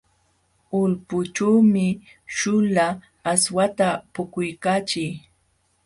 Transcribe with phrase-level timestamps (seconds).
[0.79, 1.87] Ulpućhuumi
[2.35, 2.87] śhuula
[3.31, 5.11] aswata puquykaachii.